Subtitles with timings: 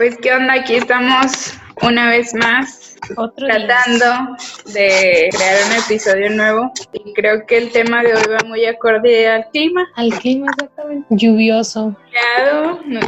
[0.00, 1.52] Pues qué onda, aquí estamos
[1.82, 2.96] una vez más
[3.36, 4.34] tratando
[4.72, 9.28] de crear un episodio nuevo y creo que el tema de hoy va muy acorde
[9.28, 9.86] al clima.
[9.96, 11.06] Al clima, exactamente.
[11.10, 11.96] Lluvioso.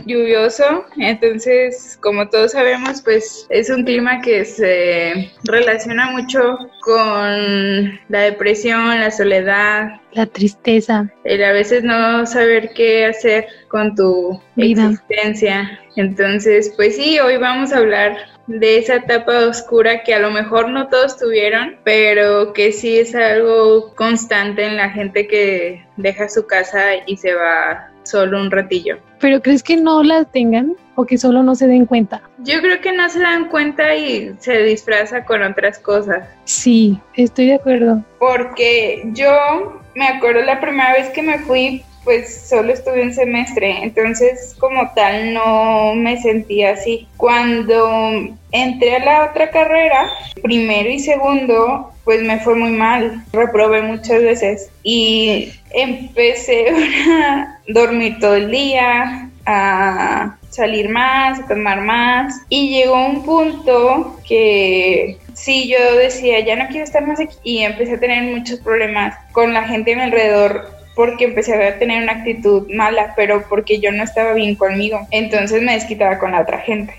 [0.06, 0.84] lluvioso.
[0.96, 9.00] Entonces, como todos sabemos, pues es un clima que se relaciona mucho con la depresión,
[9.00, 11.10] la soledad, la tristeza.
[11.24, 14.90] El a veces no saber qué hacer con tu Vida.
[14.90, 15.80] existencia.
[15.96, 20.68] Entonces, pues sí, hoy vamos a hablar de esa etapa oscura que a lo mejor
[20.68, 26.46] no todos tuvieron, pero que sí es algo constante en la gente que deja su
[26.46, 28.98] casa y se va solo un ratillo.
[29.20, 32.20] ¿Pero crees que no la tengan o que solo no se den cuenta?
[32.38, 36.28] Yo creo que no se dan cuenta y se disfraza con otras cosas.
[36.44, 38.02] Sí, estoy de acuerdo.
[38.18, 43.82] Porque yo me acuerdo la primera vez que me fui pues solo estuve un semestre,
[43.82, 47.08] entonces como tal no me sentía así.
[47.16, 50.10] Cuando entré a la otra carrera,
[50.42, 56.66] primero y segundo, pues me fue muy mal, reprobé muchas veces y empecé
[57.10, 64.18] a dormir todo el día, a salir más, a tomar más y llegó un punto
[64.28, 68.60] que sí, yo decía, ya no quiero estar más aquí y empecé a tener muchos
[68.60, 73.44] problemas con la gente a mi alrededor porque empecé a tener una actitud mala, pero
[73.48, 75.06] porque yo no estaba bien conmigo.
[75.10, 76.94] Entonces me desquitaba con la otra gente.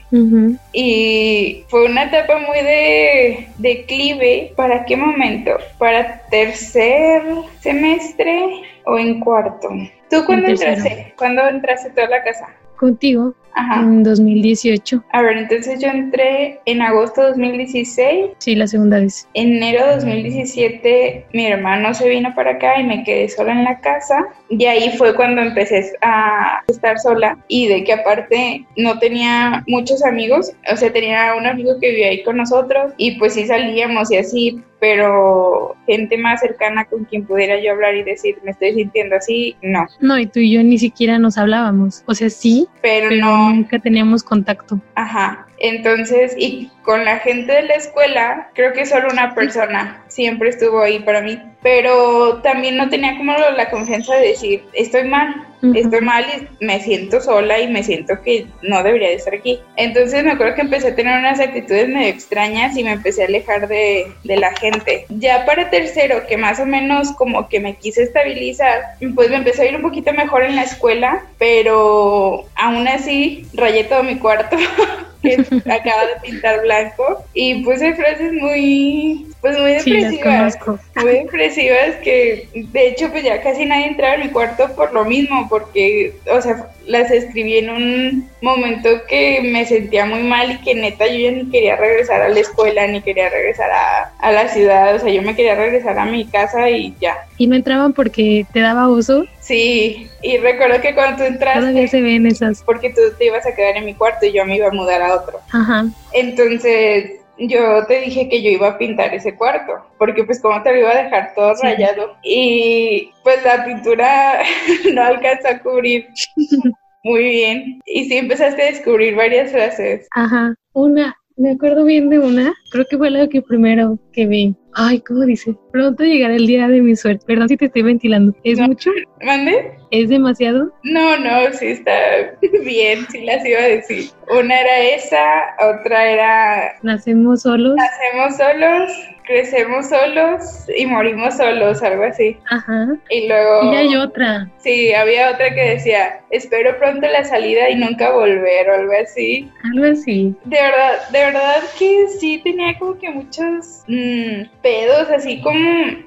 [0.72, 4.54] Y fue una etapa muy de declive.
[4.56, 5.58] ¿Para qué momento?
[5.78, 7.22] ¿Para tercer
[7.60, 9.70] semestre o en cuarto?
[10.10, 11.14] ¿Tú cuándo entraste?
[11.18, 12.48] ¿Cuándo entraste toda la casa?
[12.84, 13.34] Contigo.
[13.56, 13.82] Ajá.
[13.82, 15.04] en 2018.
[15.12, 18.32] A ver, entonces yo entré en agosto de 2016.
[18.40, 19.28] Sí, la segunda vez.
[19.36, 23.64] En enero de 2017 mi hermano se vino para acá y me quedé sola en
[23.64, 24.26] la casa.
[24.50, 30.04] Y ahí fue cuando empecé a estar sola y de que aparte no tenía muchos
[30.04, 34.12] amigos, o sea, tenía un amigo que vivía ahí con nosotros y pues sí salíamos
[34.12, 38.74] y así, pero gente más cercana con quien pudiera yo hablar y decir, me estoy
[38.74, 39.88] sintiendo así, no.
[40.02, 43.50] No, y tú y yo ni siquiera nos hablábamos, o sea, sí, pero, pero no.
[43.52, 44.82] Nunca teníamos contacto.
[44.96, 50.50] Ajá, entonces, y con la gente de la escuela, creo que solo una persona siempre
[50.50, 55.48] estuvo ahí para mí, pero también no tenía como la confianza de decir, estoy mal,
[55.76, 56.26] estoy mal
[56.60, 59.60] y me siento sola y me siento que no debería de estar aquí.
[59.78, 63.28] Entonces me acuerdo que empecé a tener unas actitudes medio extrañas y me empecé a
[63.28, 65.06] alejar de, de la gente.
[65.10, 68.82] Ya para tercero, que más o menos como que me quise estabilizar,
[69.16, 73.86] pues me empecé a ir un poquito mejor en la escuela, pero aún así rayé
[73.86, 74.58] todo mi cuarto.
[75.24, 75.34] que
[75.72, 77.24] acaba de pintar blanco.
[77.34, 80.58] Y puse frases muy pues muy depresivas.
[80.96, 85.04] muy depresivas que de hecho pues ya casi nadie entraba en mi cuarto por lo
[85.04, 90.58] mismo porque o sea las escribí en un momento que me sentía muy mal y
[90.60, 94.32] que neta yo ya ni quería regresar a la escuela ni quería regresar a, a
[94.32, 94.96] la ciudad.
[94.96, 97.16] O sea yo me quería regresar a mi casa y ya.
[97.38, 101.60] Y no entraban porque te daba uso Sí, y recuerdo que cuando tú entraste...
[101.60, 102.64] Todavía se ven esas.
[102.64, 105.02] Porque tú te ibas a quedar en mi cuarto y yo me iba a mudar
[105.02, 105.40] a otro.
[105.52, 105.86] Ajá.
[106.14, 110.72] Entonces yo te dije que yo iba a pintar ese cuarto, porque pues como te
[110.72, 114.44] lo iba a dejar todo rayado y pues la pintura
[114.94, 116.08] no alcanza a cubrir
[117.04, 117.82] muy bien.
[117.86, 120.08] Y sí empezaste a descubrir varias frases.
[120.12, 124.56] Ajá, una, me acuerdo bien de una, creo que fue la que primero que vi.
[124.76, 125.56] Ay, ¿cómo dice?
[125.72, 127.24] Pronto llegará el día de mi suerte.
[127.26, 128.36] Perdón si te estoy ventilando.
[128.44, 128.90] ¿Es mucho?
[129.22, 129.78] ¿Mande?
[129.92, 130.72] ¿Es demasiado?
[130.84, 131.94] No, no, sí está
[132.64, 134.10] bien, sí las iba a decir.
[134.30, 135.20] Una era esa,
[135.60, 136.74] otra era...
[136.82, 137.76] Nacemos solos.
[137.76, 138.92] Nacemos solos,
[139.24, 142.38] crecemos solos y morimos solos, algo así.
[142.50, 142.96] Ajá.
[143.10, 143.72] Y luego...
[143.72, 144.50] Y hay otra.
[144.58, 149.50] Sí, había otra que decía, espero pronto la salida y nunca volver o algo así.
[149.64, 150.36] Algo así.
[150.46, 155.60] De verdad, de verdad que sí tenía como que muchos mmm, pedos, así como,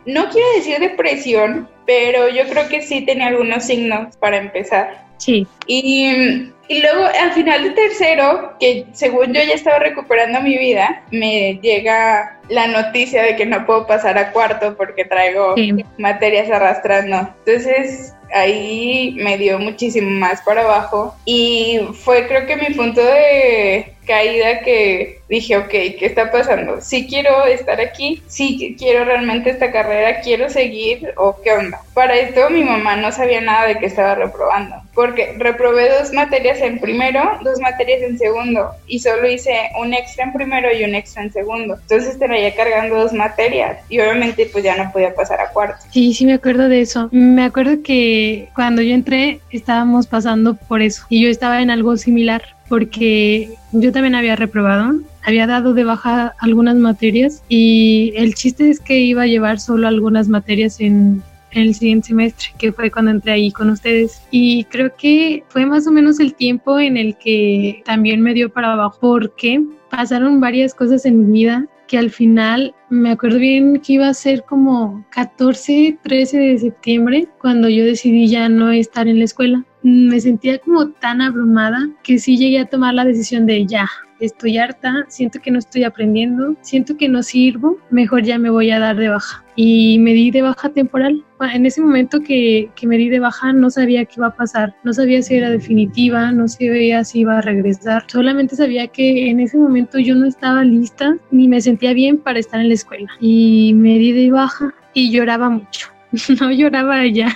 [0.07, 5.07] no quiero decir depresión, pero yo creo que sí tenía algunos signos para empezar.
[5.19, 5.47] Sí.
[5.67, 11.05] Y, y, luego al final de tercero, que según yo ya estaba recuperando mi vida,
[11.11, 15.55] me llega la noticia de que no puedo pasar a cuarto porque traigo
[15.99, 17.35] materias arrastrando.
[17.45, 23.96] Entonces ahí me dio muchísimo más para abajo y fue creo que mi punto de
[24.07, 26.81] caída que dije, ok, ¿qué está pasando?
[26.81, 31.81] Si quiero estar aquí, si quiero realmente esta carrera, quiero seguir o qué onda.
[31.95, 36.61] Para esto mi mamá no sabía nada de que estaba reprobando, porque reprobé dos materias
[36.61, 40.95] en primero, dos materias en segundo y solo hice un extra en primero y un
[40.95, 41.77] extra en segundo.
[41.81, 45.85] Entonces traía cargando dos materias y obviamente pues ya no podía pasar a cuarto.
[45.91, 47.09] Sí, sí me acuerdo de eso.
[47.13, 51.97] Me acuerdo que cuando yo entré estábamos pasando por eso y yo estaba en algo
[51.97, 58.71] similar porque yo también había reprobado, había dado de baja algunas materias y el chiste
[58.71, 61.23] es que iba a llevar solo algunas materias en,
[61.53, 64.21] el siguiente semestre, que fue cuando entré ahí con ustedes.
[64.31, 68.51] Y creo que fue más o menos el tiempo en el que también me dio
[68.51, 73.81] para abajo, porque pasaron varias cosas en mi vida que al final me acuerdo bien
[73.81, 79.09] que iba a ser como 14, 13 de septiembre cuando yo decidí ya no estar
[79.09, 79.65] en la escuela.
[79.89, 83.89] Me sentía como tan abrumada que sí llegué a tomar la decisión de ya,
[84.19, 88.73] estoy harta, siento que no estoy aprendiendo, siento que no sirvo, mejor ya me voy
[88.73, 89.45] a dar de baja.
[89.55, 91.25] Y me di de baja temporal.
[91.55, 94.75] En ese momento que, que me di de baja no sabía qué iba a pasar,
[94.83, 99.39] no sabía si era definitiva, no sabía si iba a regresar, solamente sabía que en
[99.39, 103.09] ese momento yo no estaba lista ni me sentía bien para estar en la escuela.
[103.21, 105.91] Y me di de baja y lloraba mucho.
[106.41, 107.33] no lloraba ya,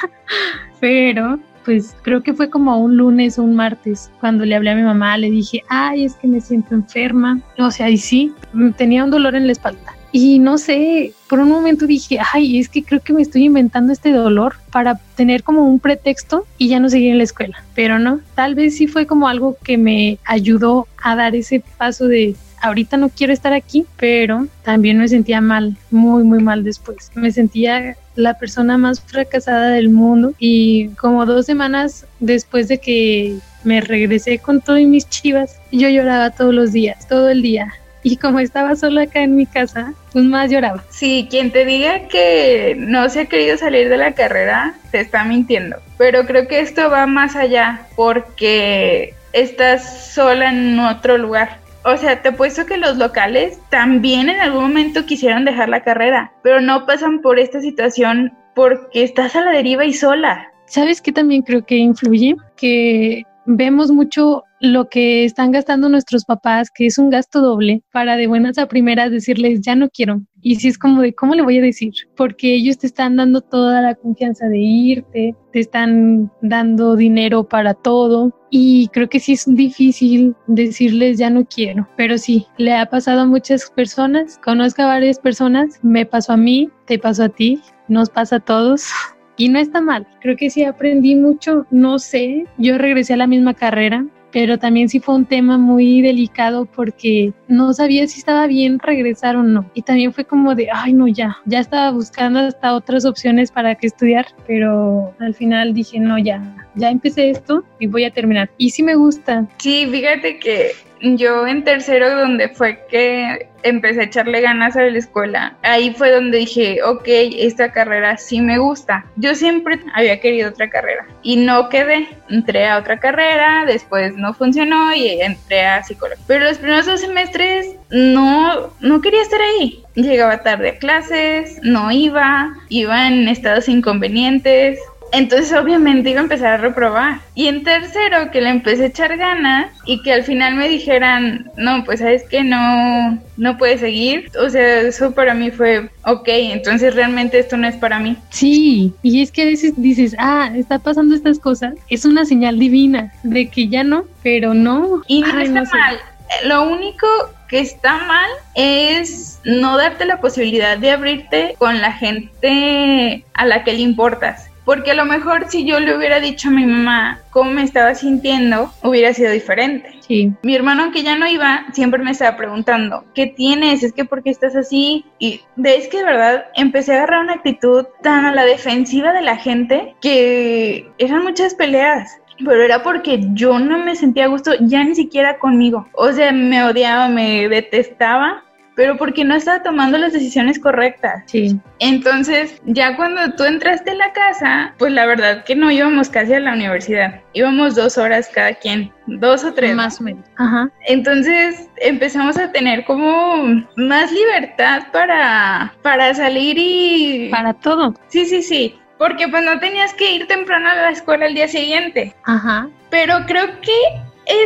[0.81, 1.38] pero
[1.70, 4.82] pues creo que fue como un lunes o un martes cuando le hablé a mi
[4.82, 7.40] mamá, le dije, ay, es que me siento enferma.
[7.61, 8.32] O sea, y sí,
[8.76, 9.94] tenía un dolor en la espalda.
[10.11, 13.93] Y no sé, por un momento dije, ay, es que creo que me estoy inventando
[13.93, 17.62] este dolor para tener como un pretexto y ya no seguir en la escuela.
[17.76, 22.08] Pero no, tal vez sí fue como algo que me ayudó a dar ese paso
[22.08, 27.10] de ahorita no quiero estar aquí, pero también me sentía mal, muy, muy mal después.
[27.14, 33.36] Me sentía la persona más fracasada del mundo y como dos semanas después de que
[33.64, 37.74] me regresé con todas mis chivas, yo lloraba todos los días, todo el día.
[38.02, 40.82] Y como estaba sola acá en mi casa, pues más lloraba.
[40.88, 45.24] Sí, quien te diga que no se ha querido salir de la carrera, te está
[45.24, 45.76] mintiendo.
[45.98, 51.58] Pero creo que esto va más allá porque estás sola en otro lugar.
[51.85, 56.32] O sea, te puesto que los locales también en algún momento quisieron dejar la carrera,
[56.43, 60.53] pero no pasan por esta situación porque estás a la deriva y sola.
[60.67, 62.37] ¿Sabes qué también creo que influye?
[62.56, 68.16] Que vemos mucho lo que están gastando nuestros papás, que es un gasto doble, para
[68.16, 70.20] de buenas a primeras decirles, ya no quiero.
[70.42, 71.92] Y si es como de, ¿cómo le voy a decir?
[72.16, 77.74] Porque ellos te están dando toda la confianza de irte, te están dando dinero para
[77.74, 78.32] todo.
[78.50, 81.88] Y creo que sí es difícil decirles, ya no quiero.
[81.96, 86.36] Pero sí, le ha pasado a muchas personas, conozco a varias personas, me pasó a
[86.36, 88.84] mí, te pasó a ti, nos pasa a todos.
[89.36, 93.26] Y no está mal, creo que sí aprendí mucho, no sé, yo regresé a la
[93.26, 98.47] misma carrera, pero también sí fue un tema muy delicado porque no sabía si estaba
[98.47, 99.71] bien regresar o no.
[99.75, 103.75] Y también fue como de, ay no, ya, ya estaba buscando hasta otras opciones para
[103.75, 106.43] que estudiar, pero al final dije, no, ya,
[106.75, 108.50] ya empecé esto y voy a terminar.
[108.59, 109.47] Y sí me gusta.
[109.59, 114.99] Sí, fíjate que yo en tercero, donde fue que empecé a echarle ganas a la
[114.99, 119.05] escuela, ahí fue donde dije, ok, esta carrera sí me gusta.
[119.17, 122.08] Yo siempre había querido otra carrera y no quedé.
[122.29, 126.25] Entré a otra carrera, después no funcionó y entré a psicología.
[126.26, 129.82] Pero los primeros dos semestres no, no quería estar ahí.
[129.94, 134.79] Llegaba tarde a clases, no iba, iba en estados inconvenientes,
[135.12, 137.20] entonces obviamente iba a empezar a reprobar.
[137.34, 141.50] Y en tercero, que le empecé a echar ganas y que al final me dijeran,
[141.56, 144.31] no, pues sabes que no, no puedes seguir.
[144.40, 148.17] O sea, eso para mí fue, ok, entonces realmente esto no es para mí.
[148.31, 151.74] Sí, y es que a veces dices, ah, está pasando estas cosas.
[151.88, 155.02] Es una señal divina de que ya no, pero no.
[155.06, 155.98] Y no está mal.
[156.44, 157.06] Lo único
[157.48, 163.64] que está mal es no darte la posibilidad de abrirte con la gente a la
[163.64, 164.49] que le importas.
[164.70, 167.93] Porque a lo mejor si yo le hubiera dicho a mi mamá cómo me estaba
[167.96, 169.96] sintiendo, hubiera sido diferente.
[169.98, 170.32] Sí.
[170.44, 173.82] Mi hermano, aunque ya no iba, siempre me estaba preguntando, ¿qué tienes?
[173.82, 175.05] ¿Es que por qué estás así?
[175.19, 179.22] Y es que de verdad empecé a agarrar una actitud tan a la defensiva de
[179.22, 184.53] la gente que eran muchas peleas pero era porque yo no me sentía a gusto
[184.60, 185.89] ya ni siquiera conmigo.
[185.93, 188.44] O sea, me odiaba, me detestaba
[188.81, 191.25] pero porque no estaba tomando las decisiones correctas.
[191.27, 191.60] Sí.
[191.81, 196.32] Entonces, ya cuando tú entraste a la casa, pues la verdad que no íbamos casi
[196.32, 197.20] a la universidad.
[197.34, 199.75] Íbamos dos horas cada quien, dos o tres.
[199.75, 200.25] Más o menos.
[200.39, 200.70] Ajá.
[200.87, 207.29] Entonces empezamos a tener como más libertad para, para salir y...
[207.31, 207.94] Para todo.
[208.08, 208.79] Sí, sí, sí.
[208.96, 212.15] Porque pues no tenías que ir temprano a la escuela el día siguiente.
[212.25, 212.67] Ajá.
[212.89, 213.77] Pero creo que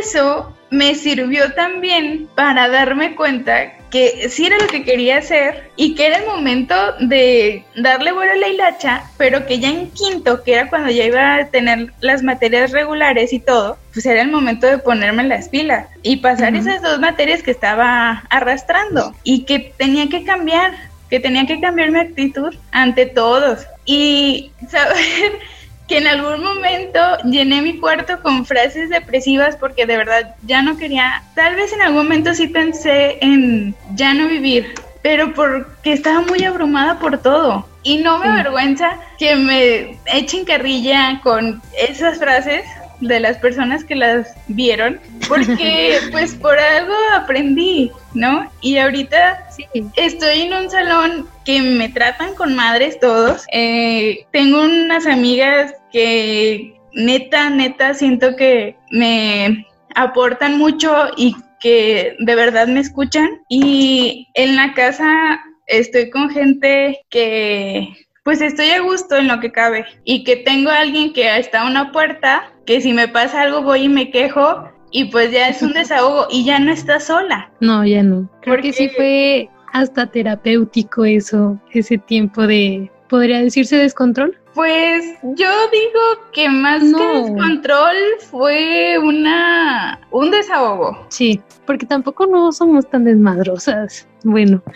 [0.01, 5.95] eso me sirvió también para darme cuenta que sí era lo que quería hacer y
[5.95, 10.43] que era el momento de darle vuelo a la hilacha, pero que ya en quinto,
[10.43, 14.31] que era cuando ya iba a tener las materias regulares y todo, pues era el
[14.31, 19.73] momento de ponerme las pilas y pasar esas dos materias que estaba arrastrando y que
[19.77, 20.73] tenía que cambiar,
[21.09, 23.65] que tenía que cambiar mi actitud ante todos.
[23.85, 25.39] Y saber
[25.87, 30.77] que en algún momento llené mi cuarto con frases depresivas porque de verdad ya no
[30.77, 36.21] quería, tal vez en algún momento sí pensé en ya no vivir, pero porque estaba
[36.21, 37.67] muy abrumada por todo.
[37.83, 42.65] Y no me avergüenza que me echen carrilla con esas frases
[42.99, 48.49] de las personas que las vieron, porque pues por algo aprendí, ¿no?
[48.61, 49.65] Y ahorita sí.
[49.95, 53.45] estoy en un salón que me tratan con madres todos.
[53.51, 59.65] Eh, tengo unas amigas que neta, neta, siento que me
[59.95, 63.29] aportan mucho y que de verdad me escuchan.
[63.49, 69.51] Y en la casa estoy con gente que pues estoy a gusto en lo que
[69.51, 73.41] cabe y que tengo a alguien que está a una puerta, que si me pasa
[73.41, 77.01] algo voy y me quejo y pues ya es un desahogo y ya no está
[77.01, 77.51] sola.
[77.59, 78.29] No, ya no.
[78.41, 78.71] Creo Porque...
[78.71, 84.37] que sí fue hasta terapéutico eso, ese tiempo de, podría decirse descontrol.
[84.53, 87.95] Pues yo digo que más que descontrol
[88.31, 91.05] fue una un desahogo.
[91.09, 94.07] Sí, porque tampoco no somos tan desmadrosas.
[94.23, 94.61] Bueno.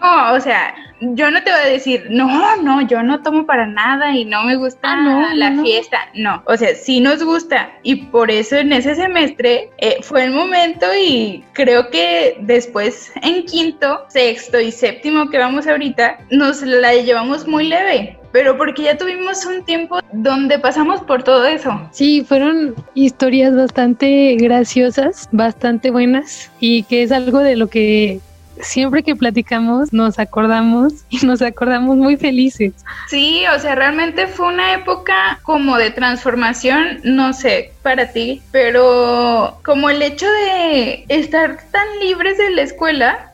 [0.00, 3.66] No, o sea, yo no te voy a decir, no, no, yo no tomo para
[3.66, 5.98] nada y no me gusta ah, la fiesta.
[6.14, 10.32] No, o sea, sí nos gusta y por eso en ese semestre eh, fue el
[10.32, 16.94] momento y creo que después en quinto, sexto y séptimo que vamos ahorita, nos la
[16.94, 21.80] llevamos muy leve pero porque ya tuvimos un tiempo donde pasamos por todo eso.
[21.90, 25.99] Sí, fueron historias bastante graciosas, bastante buenas
[26.58, 28.20] y que es algo de lo que
[28.62, 32.72] siempre que platicamos nos acordamos y nos acordamos muy felices.
[33.08, 39.58] Sí, o sea, realmente fue una época como de transformación, no sé, para ti, pero
[39.64, 43.29] como el hecho de estar tan libres de la escuela,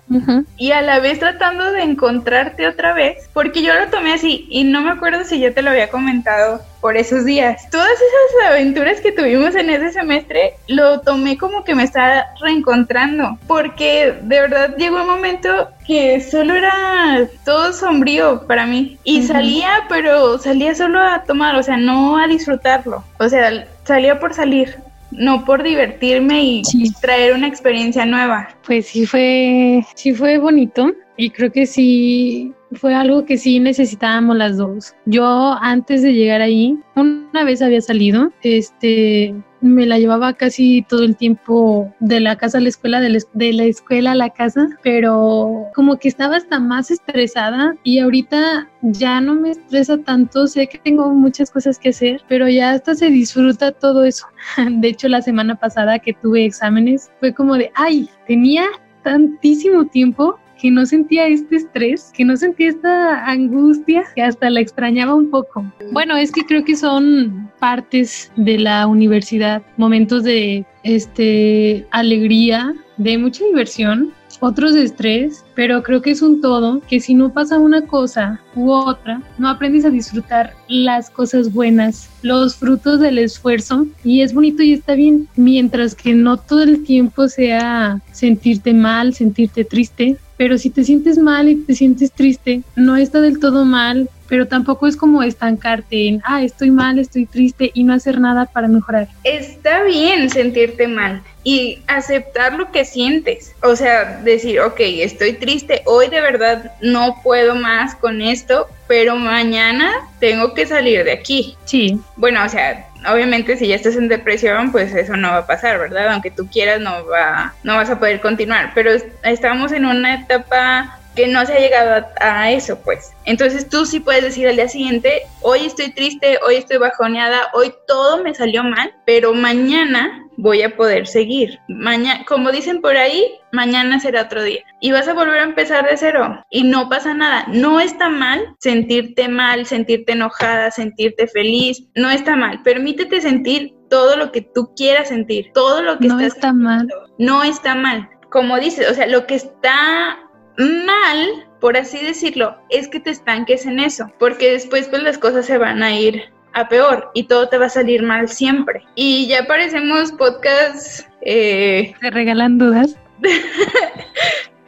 [0.56, 4.64] y a la vez tratando de encontrarte otra vez, porque yo lo tomé así y
[4.64, 7.68] no me acuerdo si yo te lo había comentado por esos días.
[7.70, 13.38] Todas esas aventuras que tuvimos en ese semestre lo tomé como que me estaba reencontrando,
[13.46, 19.84] porque de verdad llegó un momento que solo era todo sombrío para mí y salía,
[19.88, 24.76] pero salía solo a tomar, o sea, no a disfrutarlo, o sea, salía por salir
[25.16, 26.62] no por divertirme y
[27.00, 28.48] traer una experiencia nueva.
[28.64, 34.36] Pues sí fue, sí fue bonito y creo que sí fue algo que sí necesitábamos
[34.36, 34.94] las dos.
[35.06, 41.02] Yo antes de llegar ahí, una vez había salido, este, me la llevaba casi todo
[41.04, 45.66] el tiempo de la casa a la escuela, de la, escuela a la casa, pero
[45.74, 50.78] como que estaba hasta más estresada y ahorita ya no me estresa tanto, sé que
[50.78, 54.26] tengo muchas cosas que hacer, pero ya hasta se disfruta todo eso.
[54.70, 58.66] De hecho, la semana pasada que tuve exámenes fue como de, ay, tenía
[59.02, 64.60] tantísimo tiempo que no sentía este estrés, que no sentía esta angustia, que hasta la
[64.60, 65.64] extrañaba un poco.
[65.92, 73.18] Bueno, es que creo que son partes de la universidad, momentos de este alegría, de
[73.18, 77.82] mucha diversión, otros estrés, pero creo que es un todo que si no pasa una
[77.82, 84.20] cosa u otra, no aprendes a disfrutar las cosas buenas, los frutos del esfuerzo y
[84.20, 89.64] es bonito y está bien, mientras que no todo el tiempo sea sentirte mal, sentirte
[89.64, 94.10] triste, pero si te sientes mal y te sientes triste, no está del todo mal,
[94.28, 98.46] pero tampoco es como estancarte en, ah, estoy mal, estoy triste y no hacer nada
[98.46, 99.08] para mejorar.
[99.24, 103.54] Está bien sentirte mal y aceptar lo que sientes.
[103.62, 109.16] O sea, decir, ok, estoy triste, hoy de verdad no puedo más con esto, pero
[109.16, 111.56] mañana tengo que salir de aquí.
[111.64, 112.00] Sí.
[112.16, 115.78] Bueno, o sea, obviamente si ya estás en depresión, pues eso no va a pasar,
[115.78, 116.08] ¿verdad?
[116.08, 118.72] Aunque tú quieras, no va, no vas a poder continuar.
[118.74, 118.90] Pero
[119.22, 123.12] estamos en una etapa que no se ha llegado a, eso, pues.
[123.24, 127.72] Entonces tú sí puedes decir al día siguiente, hoy estoy triste, hoy estoy bajoneada, hoy
[127.88, 131.58] todo me salió mal, pero mañana voy a poder seguir.
[131.68, 134.60] Mañana, como dicen por ahí, mañana será otro día.
[134.80, 136.44] Y vas a volver a empezar de cero.
[136.50, 137.46] Y no pasa nada.
[137.48, 141.84] No está mal sentirte mal, sentirte enojada, sentirte feliz.
[141.94, 142.62] No está mal.
[142.62, 145.50] Permítete sentir todo lo que tú quieras sentir.
[145.54, 146.88] Todo lo que no está mal.
[147.18, 148.08] No está mal.
[148.30, 150.18] Como dices, o sea, lo que está
[150.58, 155.46] mal, por así decirlo, es que te estanques en eso, porque después pues las cosas
[155.46, 158.82] se van a ir a peor y todo te va a salir mal siempre.
[158.94, 161.06] Y ya parecemos podcast...
[161.20, 162.96] Eh, ¿Te regalan dudas?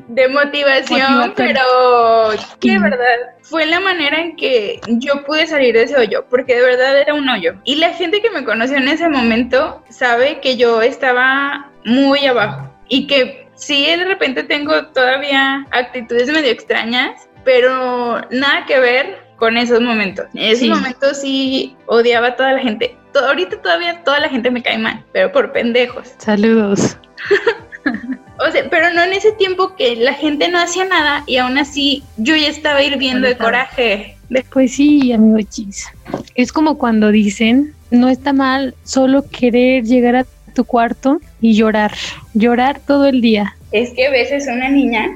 [0.09, 2.30] de motivación, pero
[2.61, 6.62] que verdad fue la manera en que yo pude salir de ese hoyo, porque de
[6.62, 7.54] verdad era un hoyo.
[7.64, 12.71] Y la gente que me conoció en ese momento sabe que yo estaba muy abajo
[12.88, 19.56] y que sí, de repente tengo todavía actitudes medio extrañas, pero nada que ver con
[19.56, 20.26] esos momentos.
[20.34, 22.96] En esos momentos sí odiaba a toda la gente.
[23.14, 26.14] ahorita todavía toda la gente me cae mal, pero por pendejos.
[26.18, 26.96] Saludos.
[28.38, 31.58] o sea, pero no en ese tiempo que la gente no hacía nada y aún
[31.58, 34.16] así yo ya estaba hirviendo de coraje.
[34.52, 35.86] Pues sí, amigo Chis.
[36.34, 40.26] Es como cuando dicen, no está mal solo querer llegar a
[40.58, 41.92] tu cuarto y llorar,
[42.34, 43.54] llorar todo el día.
[43.70, 45.06] Es que a veces una niña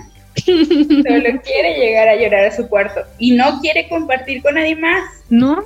[0.47, 5.03] solo quiere llegar a llorar a su cuarto y no quiere compartir con nadie más.
[5.31, 5.65] ¿No?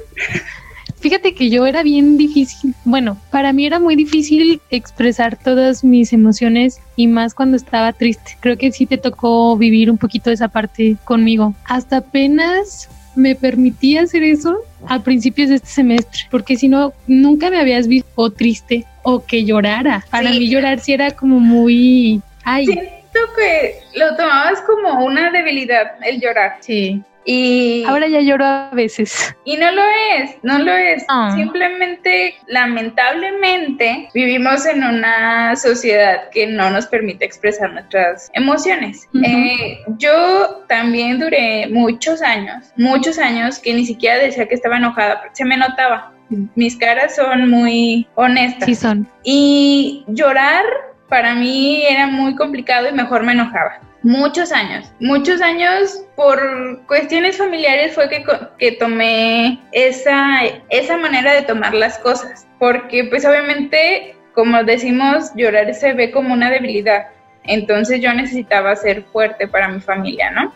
[0.98, 6.14] Fíjate que yo era bien difícil, bueno, para mí era muy difícil expresar todas mis
[6.14, 8.38] emociones y más cuando estaba triste.
[8.40, 11.54] Creo que sí te tocó vivir un poquito esa parte conmigo.
[11.66, 17.50] Hasta apenas me permití hacer eso a principios de este semestre, porque si no, nunca
[17.50, 20.04] me habías visto o triste o que llorara.
[20.10, 22.20] Para mí llorar sí era como muy...
[22.44, 22.66] Ay.
[22.66, 26.58] Siento que lo tomabas como una debilidad, el llorar.
[26.60, 27.02] Sí.
[27.26, 29.34] Y ahora ya lloro a veces.
[29.44, 29.82] Y no lo
[30.14, 31.04] es, no lo es.
[31.34, 39.08] Simplemente, lamentablemente, vivimos en una sociedad que no nos permite expresar nuestras emociones.
[39.24, 45.22] Eh, yo también duré muchos años, muchos años que ni siquiera decía que estaba enojada,
[45.32, 46.12] se me notaba.
[46.54, 48.66] Mis caras son muy honestas.
[48.66, 49.08] Sí, son.
[49.24, 50.64] Y llorar
[51.08, 57.36] para mí era muy complicado y mejor me enojaba muchos años, muchos años por cuestiones
[57.36, 58.24] familiares fue que,
[58.56, 65.74] que tomé esa, esa manera de tomar las cosas, porque pues obviamente, como decimos, llorar
[65.74, 67.08] se ve como una debilidad.
[67.48, 70.52] Entonces yo necesitaba ser fuerte para mi familia, ¿no?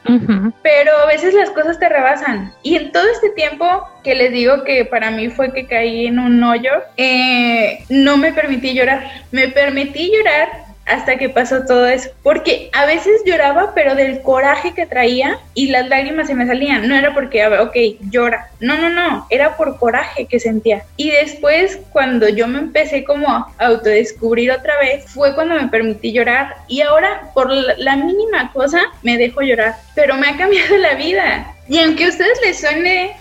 [0.63, 2.53] Pero a veces las cosas te rebasan.
[2.63, 3.65] Y en todo este tiempo
[4.03, 8.33] que les digo que para mí fue que caí en un hoyo, eh, no me
[8.33, 9.09] permití llorar.
[9.31, 12.11] Me permití llorar hasta que pasó todo eso.
[12.23, 16.89] Porque a veces lloraba, pero del coraje que traía y las lágrimas se me salían.
[16.89, 17.77] No era porque, ok,
[18.11, 18.49] llora.
[18.61, 19.27] No, no, no.
[19.31, 20.85] Era por coraje que sentía.
[20.97, 26.13] Y después, cuando yo me empecé como a autodescubrir otra vez, fue cuando me permití
[26.13, 26.57] llorar.
[26.69, 29.77] Y ahora, por la mínima cosa, me dejo llorar.
[29.95, 31.55] Pero me ha cambiado la vida.
[31.69, 33.17] Y aunque a ustedes les suene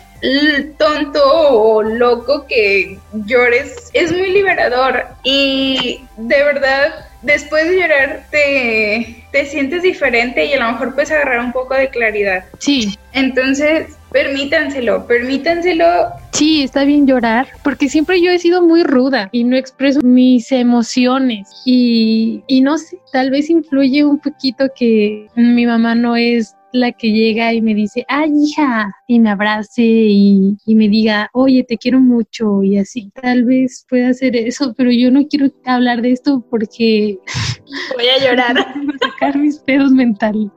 [0.78, 5.06] tonto o loco que llores, es muy liberador.
[5.24, 11.12] Y de verdad después de llorar te, te sientes diferente y a lo mejor puedes
[11.12, 12.46] agarrar un poco de claridad.
[12.60, 12.98] Sí.
[13.14, 15.86] Entonces, permítanselo, permítanselo.
[16.32, 20.52] Sí, está bien llorar, porque siempre yo he sido muy ruda y no expreso mis
[20.52, 21.50] emociones.
[21.66, 26.92] Y, y no sé, tal vez influye un poquito que mi mamá no es la
[26.92, 31.78] que llega y me dice, ay hija, y me abrace y, me diga, oye, te
[31.78, 33.12] quiero mucho y así.
[33.22, 37.18] Tal vez pueda hacer eso, pero yo no quiero hablar de esto porque
[37.96, 38.56] voy a llorar.
[38.76, 40.50] voy a sacar mis pedos mentales.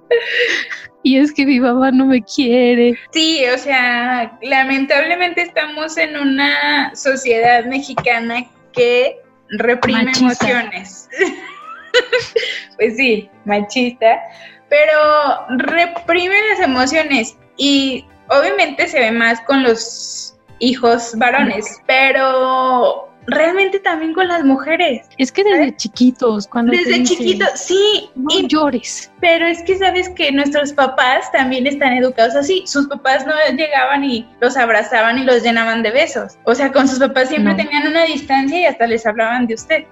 [1.02, 2.94] Y es que mi mamá no me quiere.
[3.12, 9.16] Sí, o sea, lamentablemente estamos en una sociedad mexicana que
[9.58, 11.08] reprime emociones.
[12.76, 14.20] pues sí, machista
[14.72, 23.80] pero reprime las emociones y obviamente se ve más con los hijos varones, pero realmente
[23.80, 25.06] también con las mujeres.
[25.18, 26.72] Es que desde chiquitos, cuando...
[26.72, 28.08] Desde chiquitos, sí.
[28.30, 29.11] y llores.
[29.22, 32.64] Pero es que sabes que nuestros papás también están educados así.
[32.66, 36.36] Sus papás no llegaban y los abrazaban y los llenaban de besos.
[36.42, 39.84] O sea, con sus papás siempre tenían una distancia y hasta les hablaban de usted.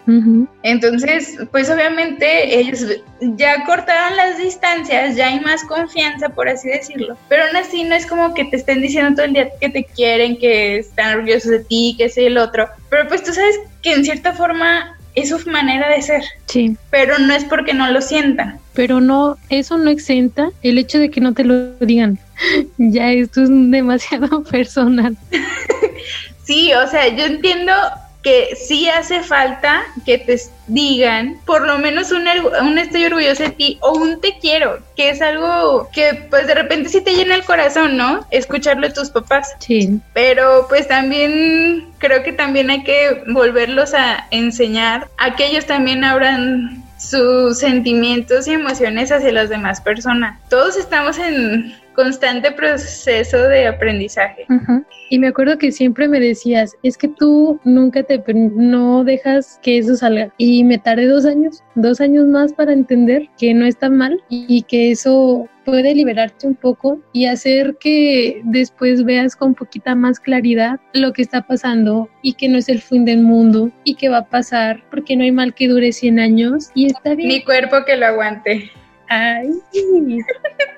[0.65, 2.85] Entonces, pues obviamente ellos
[3.21, 7.17] ya cortaron las distancias, ya hay más confianza, por así decirlo.
[7.29, 9.85] Pero aún así no es como que te estén diciendo todo el día que te
[9.85, 12.69] quieren, que están orgullosos de ti, que es el otro.
[12.89, 16.25] Pero pues tú sabes que en cierta forma es su manera de ser.
[16.47, 16.77] Sí.
[16.91, 18.59] Pero no es porque no lo sientan.
[18.75, 22.19] Pero no, eso no exenta el hecho de que no te lo digan.
[22.79, 25.17] ya esto es demasiado personal.
[26.45, 27.73] sí, o sea, yo entiendo
[28.23, 32.27] que sí hace falta que te digan por lo menos un,
[32.63, 36.55] un estoy orgulloso de ti o un te quiero, que es algo que pues de
[36.55, 38.27] repente sí te llena el corazón, ¿no?
[38.31, 39.55] Escucharlo de tus papás.
[39.59, 40.01] Sí.
[40.13, 46.05] Pero pues también creo que también hay que volverlos a enseñar a que ellos también
[46.05, 50.39] abran sus sentimientos y emociones hacia las demás personas.
[50.51, 54.47] Todos estamos en constante proceso de aprendizaje.
[55.09, 59.79] Y me acuerdo que siempre me decías, es que tú nunca te, no dejas que
[59.79, 60.33] eso salga.
[60.39, 64.63] Y me tardé dos años, dos años más para entender que no está mal y
[64.63, 70.81] que eso puede liberarte un poco y hacer que después veas con poquita más claridad
[70.93, 74.19] lo que está pasando y que no es el fin del mundo y que va
[74.19, 77.29] a pasar porque no hay mal que dure 100 años y está bien.
[77.29, 78.71] Mi cuerpo que lo aguante.
[79.11, 79.51] Ay,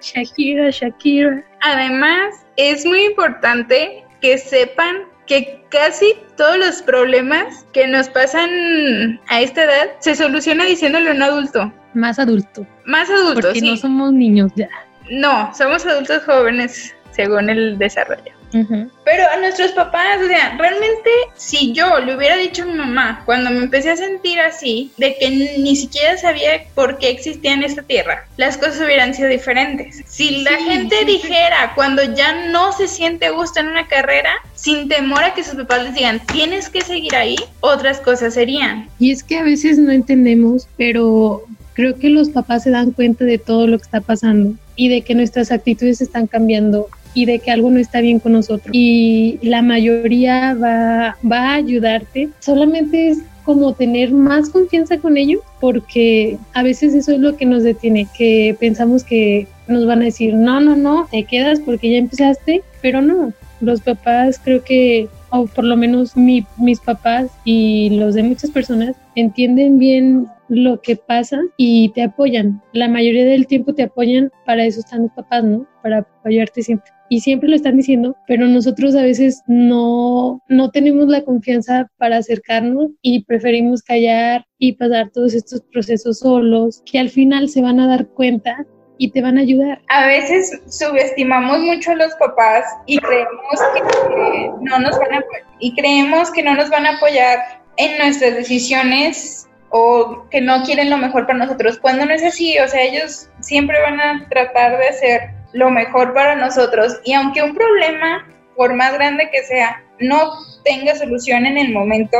[0.00, 1.44] Shakira, Shakira.
[1.60, 9.40] Además, es muy importante que sepan que casi todos los problemas que nos pasan a
[9.40, 11.72] esta edad se soluciona diciéndole a un adulto.
[11.92, 12.66] Más adulto.
[12.86, 14.68] Más adulto, Porque no somos niños ya.
[15.10, 18.31] No, somos adultos jóvenes según el desarrollo.
[18.52, 23.22] Pero a nuestros papás, o sea, realmente si yo le hubiera dicho a mi mamá
[23.24, 27.62] cuando me empecé a sentir así, de que ni siquiera sabía por qué existía en
[27.62, 30.02] esta tierra, las cosas hubieran sido diferentes.
[30.06, 35.24] Si la gente dijera cuando ya no se siente gusto en una carrera, sin temor
[35.24, 38.88] a que sus papás les digan, tienes que seguir ahí, otras cosas serían.
[38.98, 41.42] Y es que a veces no entendemos, pero
[41.74, 45.02] creo que los papás se dan cuenta de todo lo que está pasando y de
[45.02, 48.70] que nuestras actitudes están cambiando y de que algo no está bien con nosotros.
[48.72, 52.30] Y la mayoría va, va a ayudarte.
[52.40, 57.46] Solamente es como tener más confianza con ellos, porque a veces eso es lo que
[57.46, 61.90] nos detiene, que pensamos que nos van a decir, no, no, no, te quedas porque
[61.90, 67.30] ya empezaste, pero no, los papás creo que, o por lo menos mi, mis papás
[67.44, 72.60] y los de muchas personas, entienden bien lo que pasa y te apoyan.
[72.72, 75.66] La mayoría del tiempo te apoyan, para eso están los papás, ¿no?
[75.82, 81.08] Para apoyarte siempre y siempre lo están diciendo, pero nosotros a veces no, no tenemos
[81.08, 87.10] la confianza para acercarnos y preferimos callar y pasar todos estos procesos solos, que al
[87.10, 88.64] final se van a dar cuenta
[88.96, 89.82] y te van a ayudar.
[89.90, 95.24] A veces subestimamos mucho a los papás y creemos que no nos van a
[95.60, 97.40] y creemos que no nos van a apoyar
[97.76, 102.58] en nuestras decisiones o que no quieren lo mejor para nosotros, cuando no es así,
[102.58, 105.20] o sea, ellos siempre van a tratar de hacer
[105.52, 110.32] lo mejor para nosotros y aunque un problema, por más grande que sea, no
[110.64, 112.16] tenga solución en el momento,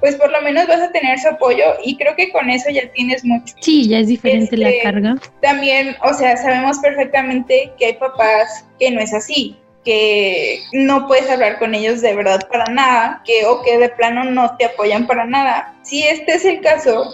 [0.00, 2.90] pues por lo menos vas a tener su apoyo y creo que con eso ya
[2.92, 3.54] tienes mucho.
[3.60, 5.16] Sí, ya es diferente la Este, carga.
[5.40, 11.30] También, o sea, sabemos perfectamente que hay papás que no es así, que no puedes
[11.30, 15.06] hablar con ellos de verdad para nada, que o que de plano no te apoyan
[15.06, 15.74] para nada.
[15.82, 17.10] Si este es el caso,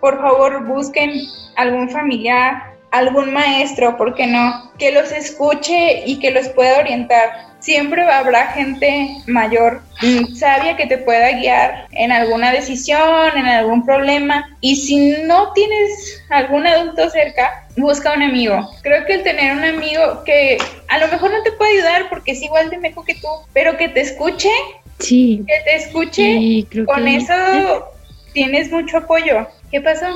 [0.00, 1.12] por favor busquen
[1.56, 4.70] algún familiar, algún maestro, ¿por qué no?
[4.78, 7.52] Que los escuche y que los pueda orientar.
[7.58, 13.84] Siempre habrá gente mayor, mm, sabia, que te pueda guiar en alguna decisión, en algún
[13.84, 14.48] problema.
[14.60, 18.70] Y si no tienes algún adulto cerca, busca un amigo.
[18.82, 22.32] Creo que el tener un amigo que a lo mejor no te puede ayudar porque
[22.32, 24.50] es igual de meco que tú, pero que te escuche,
[25.00, 27.34] Sí, que te escuche, y creo con que eso
[28.32, 29.48] tienes mucho apoyo.
[29.72, 30.06] ¿Qué pasó?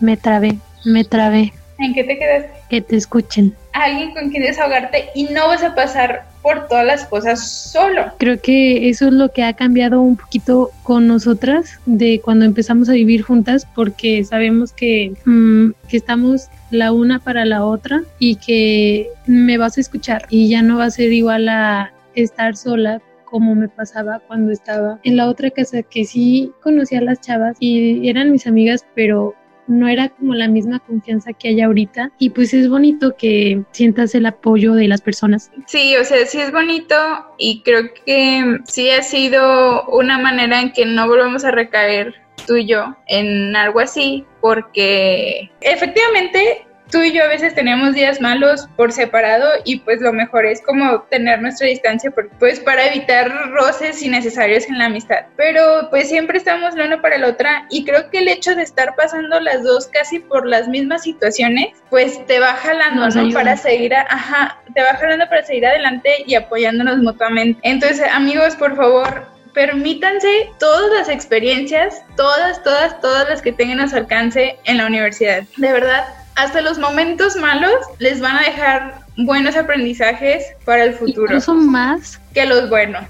[0.00, 1.52] me trabé, me trabé.
[1.80, 2.50] ¿En qué te quedaste?
[2.68, 3.54] Que te escuchen.
[3.72, 8.12] Alguien con quien desahogarte y no vas a pasar por todas las cosas solo.
[8.18, 12.88] Creo que eso es lo que ha cambiado un poquito con nosotras de cuando empezamos
[12.88, 18.36] a vivir juntas porque sabemos que, mm, que estamos la una para la otra y
[18.36, 23.00] que me vas a escuchar y ya no va a ser igual a estar sola
[23.24, 27.56] como me pasaba cuando estaba en la otra casa que sí conocía a las chavas
[27.60, 29.34] y eran mis amigas pero
[29.70, 34.14] no era como la misma confianza que hay ahorita y pues es bonito que sientas
[34.14, 35.50] el apoyo de las personas.
[35.66, 36.94] Sí, o sea, sí es bonito
[37.38, 42.14] y creo que sí ha sido una manera en que no volvemos a recaer
[42.46, 48.20] tú y yo en algo así, porque efectivamente tú y yo a veces tenemos días
[48.20, 52.86] malos por separado y pues lo mejor es como tener nuestra distancia por- pues para
[52.86, 55.26] evitar roces innecesarios en la amistad.
[55.36, 58.62] Pero pues siempre estamos la una para la otra y creo que el hecho de
[58.62, 63.22] estar pasando las dos casi por las mismas situaciones pues te va jalando, Nos ¿no?
[63.22, 63.34] ayuda.
[63.40, 67.60] Para seguir, a- ajá, te va jalando para seguir adelante y apoyándonos mutuamente.
[67.62, 73.88] Entonces amigos, por favor, permítanse todas las experiencias, todas, todas, todas las que tengan a
[73.88, 75.42] su alcance en la universidad.
[75.56, 76.04] De verdad,
[76.36, 82.20] hasta los momentos malos les van a dejar buenos aprendizajes para el futuro Incluso más.
[82.32, 83.04] que los buenos.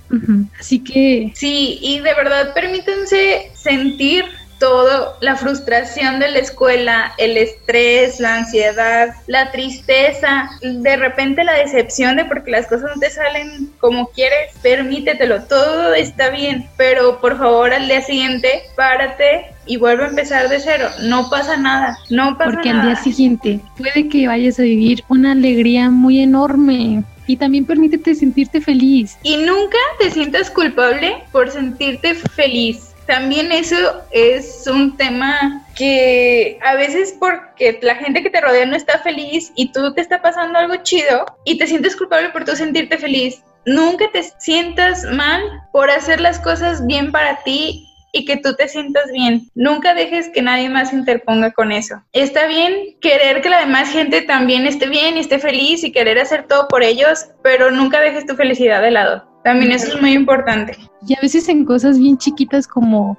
[0.58, 4.24] Así que Sí, y de verdad permítanse sentir
[4.60, 11.54] todo, la frustración de la escuela, el estrés, la ansiedad, la tristeza, de repente la
[11.54, 17.20] decepción de porque las cosas no te salen como quieres, permítetelo, todo está bien, pero
[17.20, 21.96] por favor al día siguiente párate y vuelve a empezar de cero, no pasa nada,
[22.10, 22.88] no pasa porque al nada.
[22.90, 28.60] día siguiente puede que vayas a vivir una alegría muy enorme y también permítete sentirte
[28.60, 29.16] feliz.
[29.22, 32.89] Y nunca te sientas culpable por sentirte feliz.
[33.10, 38.76] También eso es un tema que a veces porque la gente que te rodea no
[38.76, 42.54] está feliz y tú te está pasando algo chido y te sientes culpable por tú
[42.54, 43.42] sentirte feliz.
[43.66, 45.42] Nunca te sientas mal
[45.72, 49.50] por hacer las cosas bien para ti y que tú te sientas bien.
[49.56, 52.00] Nunca dejes que nadie más interponga con eso.
[52.12, 56.20] Está bien querer que la demás gente también esté bien y esté feliz y querer
[56.20, 59.29] hacer todo por ellos, pero nunca dejes tu felicidad de lado.
[59.44, 60.76] También eso es muy importante.
[61.06, 63.16] Y a veces en cosas bien chiquitas como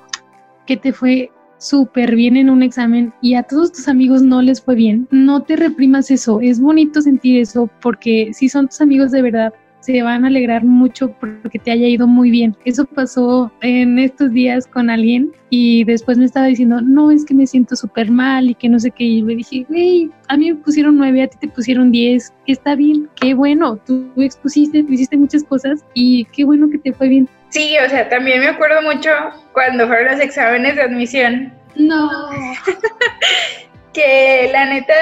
[0.66, 4.62] que te fue súper bien en un examen y a todos tus amigos no les
[4.62, 6.42] fue bien, no te reprimas eso.
[6.42, 10.64] Es bonito sentir eso porque si son tus amigos de verdad, se van a alegrar
[10.64, 12.56] mucho porque te haya ido muy bien.
[12.66, 17.34] Eso pasó en estos días con alguien y después me estaba diciendo, no, es que
[17.34, 19.04] me siento súper mal y que no sé qué.
[19.04, 22.76] Y le dije, hey, a mí me pusieron nueve, a ti te pusieron diez, está
[22.76, 27.10] bien, qué bueno, tú expusiste, tú hiciste muchas cosas y qué bueno que te fue
[27.10, 27.28] bien.
[27.50, 29.10] Sí, o sea, también me acuerdo mucho
[29.52, 31.54] cuando fueron los exámenes de admisión.
[31.76, 32.10] No.
[33.94, 34.94] que la neta,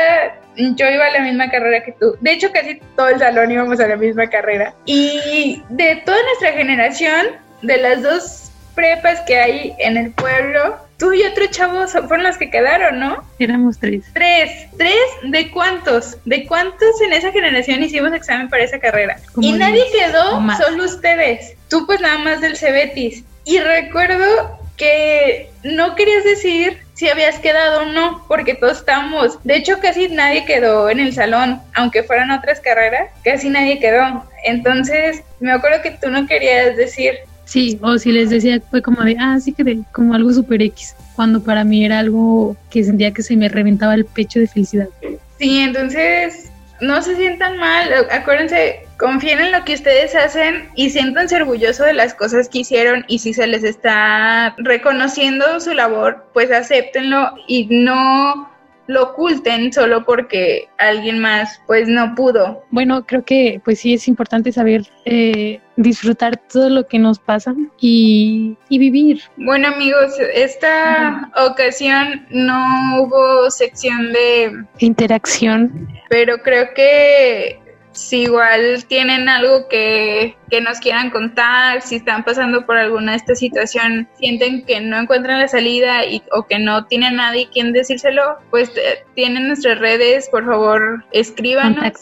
[0.55, 2.15] yo iba a la misma carrera que tú.
[2.21, 4.73] De hecho, casi todo el salón íbamos a la misma carrera.
[4.85, 7.27] Y de toda nuestra generación,
[7.61, 12.37] de las dos prepas que hay en el pueblo, tú y otro chavo fueron los
[12.37, 13.23] que quedaron, ¿no?
[13.39, 14.05] Éramos tres.
[14.13, 14.67] Tres.
[14.77, 14.95] ¿Tres?
[15.23, 16.17] ¿De cuántos?
[16.25, 19.17] ¿De cuántos en esa generación hicimos examen para esa carrera?
[19.39, 21.55] y nadie quedó, solo ustedes.
[21.69, 23.23] Tú pues nada más del Cebetis.
[23.45, 29.55] Y recuerdo que no querías decir si habías quedado o no, porque todos estábamos, de
[29.55, 34.25] hecho casi nadie quedó en el salón, aunque fueran otras carreras, casi nadie quedó.
[34.43, 37.13] Entonces, me acuerdo que tú no querías decir.
[37.45, 40.93] Sí, o si les decía fue como de, ah, sí quedé, como algo super X,
[41.15, 44.89] cuando para mí era algo que sentía que se me reventaba el pecho de felicidad.
[45.37, 51.37] Sí, entonces no se sientan mal, acuérdense, confíen en lo que ustedes hacen y siéntanse
[51.37, 56.51] orgullosos de las cosas que hicieron y si se les está reconociendo su labor, pues
[56.51, 58.49] acéptenlo y no
[58.87, 62.65] lo oculten solo porque alguien más pues no pudo.
[62.71, 67.55] Bueno, creo que pues sí es importante saber eh, disfrutar todo lo que nos pasa
[67.79, 69.21] y, y vivir.
[69.37, 77.68] Bueno amigos, esta ocasión no hubo sección de interacción, pero creo que
[77.99, 83.35] si igual tienen algo que, nos quieran contar, si están pasando por alguna de esta
[83.35, 88.37] situación, sienten que no encuentran la salida y, o que no tienen nadie quien decírselo,
[88.49, 91.93] pues eh, tienen nuestras redes, por favor, escríbanos.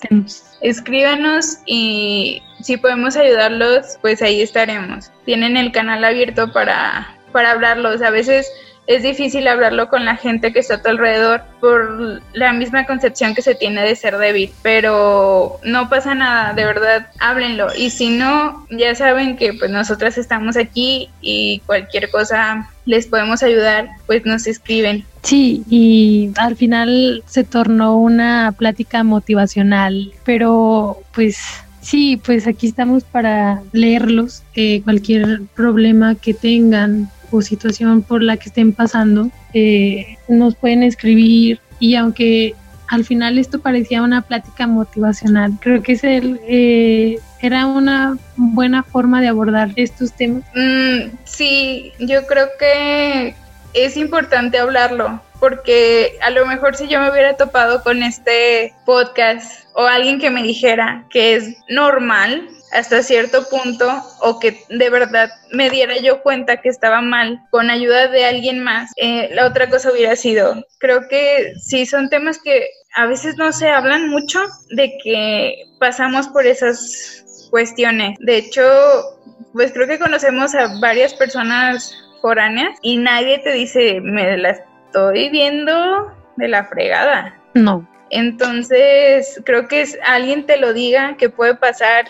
[0.62, 5.12] Escríbanos y si podemos ayudarlos, pues ahí estaremos.
[5.26, 8.02] Tienen el canal abierto para, para hablarlos.
[8.02, 8.52] A veces
[8.88, 13.36] es difícil hablarlo con la gente que está a tu alrededor por la misma concepción
[13.36, 17.68] que se tiene de ser débil, pero no pasa nada, de verdad, háblenlo.
[17.78, 23.44] Y si no, ya saben que pues nosotras estamos aquí y cualquier cosa les podemos
[23.44, 25.04] ayudar, pues nos escriben.
[25.22, 31.38] Sí, y al final se tornó una plática motivacional, pero pues
[31.88, 38.38] Sí, pues aquí estamos para leerlos, eh, cualquier problema que tengan, o situación por la
[38.38, 42.56] que estén pasando, eh, nos pueden escribir y aunque
[42.88, 48.84] al final esto parecía una plática motivacional, creo que es el, eh, era una buena
[48.84, 50.44] forma de abordar estos temas.
[50.56, 53.36] Mm, sí, yo creo que
[53.74, 59.68] es importante hablarlo, porque a lo mejor si yo me hubiera topado con este podcast
[59.74, 63.90] o alguien que me dijera que es normal hasta cierto punto
[64.22, 68.64] o que de verdad me diera yo cuenta que estaba mal con ayuda de alguien
[68.64, 73.38] más, eh, la otra cosa hubiera sido, creo que sí son temas que a veces
[73.38, 74.40] no se hablan mucho
[74.72, 78.18] de que pasamos por esas cuestiones.
[78.20, 78.64] De hecho,
[79.54, 85.30] pues creo que conocemos a varias personas foráneas y nadie te dice, me la estoy
[85.30, 87.40] viendo de la fregada.
[87.54, 87.88] No.
[88.10, 92.06] Entonces, creo que es alguien te lo diga que puede pasar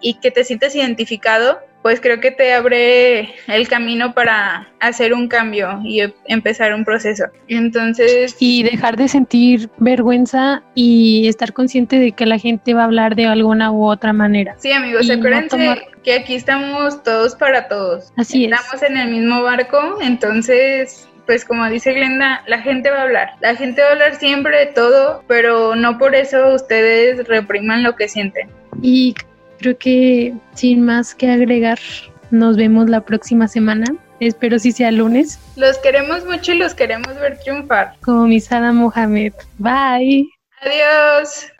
[0.00, 5.28] y que te sientes identificado, pues creo que te abre el camino para hacer un
[5.28, 7.24] cambio y empezar un proceso.
[7.48, 8.36] Entonces...
[8.38, 13.16] Y dejar de sentir vergüenza y estar consciente de que la gente va a hablar
[13.16, 14.56] de alguna u otra manera.
[14.58, 18.12] Sí, amigos, acuérdense que aquí estamos todos para todos.
[18.16, 18.52] Así es.
[18.52, 23.30] Estamos en el mismo barco, entonces pues como dice Glenda, la gente va a hablar.
[23.40, 27.94] La gente va a hablar siempre de todo, pero no por eso ustedes repriman lo
[27.94, 28.48] que sienten.
[28.82, 29.14] Y
[29.60, 31.78] creo que sin más que agregar,
[32.30, 33.84] nos vemos la próxima semana.
[34.20, 35.38] Espero si sea lunes.
[35.56, 37.94] Los queremos mucho y los queremos ver triunfar.
[38.02, 39.32] Como Misada Mohamed.
[39.58, 40.28] Bye.
[40.60, 41.50] Adiós.